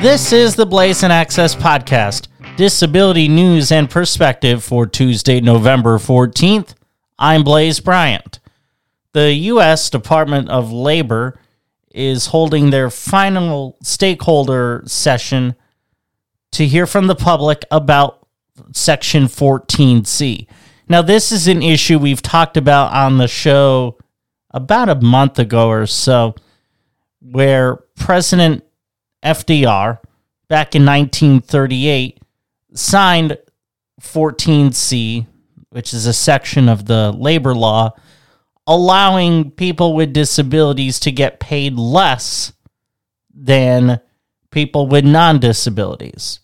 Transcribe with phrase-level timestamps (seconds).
[0.00, 6.74] This is the Blaisin' Access Podcast, disability news and perspective for Tuesday, November 14th.
[7.18, 8.38] I'm Blaise Bryant.
[9.12, 9.90] The U.S.
[9.90, 11.40] Department of Labor
[11.90, 15.56] is holding their final stakeholder session
[16.52, 18.24] to hear from the public about
[18.72, 20.46] Section 14C.
[20.88, 23.98] Now, this is an issue we've talked about on the show
[24.52, 26.36] about a month ago or so,
[27.20, 28.62] where President
[29.24, 29.98] FDR
[30.48, 32.20] back in 1938
[32.74, 33.38] signed
[34.00, 35.26] 14C,
[35.70, 37.94] which is a section of the labor law
[38.68, 42.52] allowing people with disabilities to get paid less
[43.34, 43.98] than
[44.50, 46.40] people with non disabilities.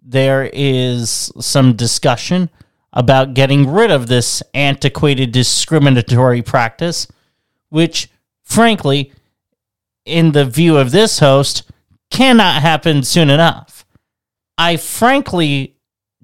[0.00, 2.48] There is some discussion
[2.92, 7.08] about getting rid of this antiquated discriminatory practice,
[7.70, 8.08] which,
[8.44, 9.12] frankly,
[10.04, 11.71] in the view of this host,
[12.12, 13.84] cannot happen soon enough.
[14.56, 15.76] I frankly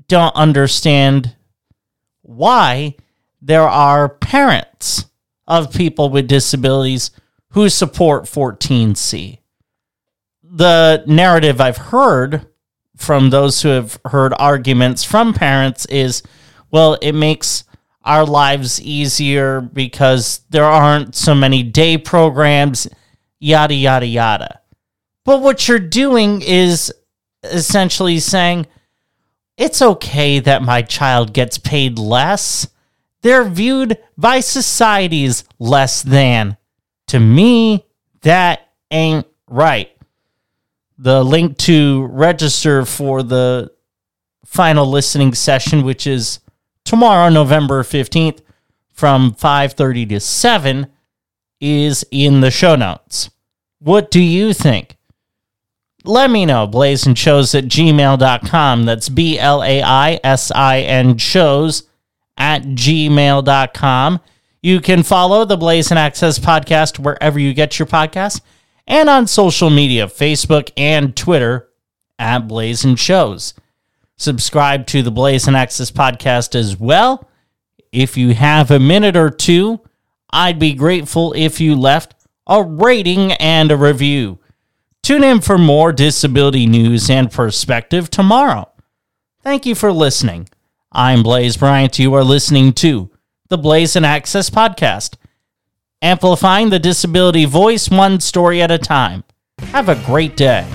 [0.07, 1.35] don't understand
[2.23, 2.95] why
[3.41, 5.07] there are parents
[5.47, 7.11] of people with disabilities
[7.53, 9.39] who support 14C.
[10.45, 12.47] The narrative I've heard
[12.97, 16.23] from those who have heard arguments from parents is
[16.71, 17.65] well, it makes
[18.05, 22.87] our lives easier because there aren't so many day programs,
[23.39, 24.58] yada, yada, yada.
[25.29, 26.91] But what you're doing is
[27.43, 28.67] essentially saying,
[29.59, 32.67] it's okay that my child gets paid less
[33.21, 36.57] they're viewed by societies less than.
[37.09, 37.85] To me,
[38.23, 39.91] that ain't right.
[40.97, 43.71] The link to register for the
[44.47, 46.41] final listening session, which is
[46.85, 48.41] tomorrow, November 15th,
[48.95, 50.87] from 5:30 to 7,
[51.61, 53.31] is in the show notes.
[53.79, 54.98] What do you think?
[56.09, 56.67] Let me know.
[56.67, 58.87] Blaisin shows at gmail.com.
[58.87, 61.83] That's B L A I S I N shows
[62.39, 64.21] at gmail.com.
[64.63, 68.41] You can follow the Blaisin' Access podcast wherever you get your podcasts
[68.87, 71.69] and on social media, Facebook and Twitter
[72.19, 73.53] at Blaisin Shows.
[74.17, 77.29] Subscribe to the Blaisin' Access podcast as well.
[77.93, 79.81] If you have a minute or two,
[80.31, 82.15] I'd be grateful if you left
[82.47, 84.39] a rating and a review.
[85.09, 88.71] Tune in for more disability news and perspective tomorrow.
[89.41, 90.51] Thank you for listening.
[90.93, 91.99] I'm Blaise Bryant.
[91.99, 93.11] You are listening to
[93.49, 95.17] the Blaisin' Access Podcast,
[96.03, 99.25] amplifying the disability voice one story at a time.
[99.73, 100.67] Have a great day.